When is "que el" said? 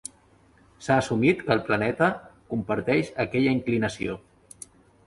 1.49-1.61